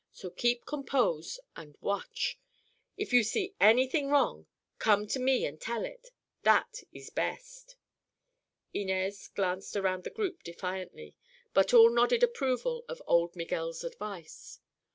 [0.11, 2.39] So keep compose, an' watch.
[2.97, 4.47] If you see anything wrong,
[4.79, 6.09] come to me an' tell it.
[6.41, 7.75] That ees best."
[8.73, 11.13] Inez glanced around the group defiantly,
[11.53, 14.59] but all nodded approval of old Miguel's advice.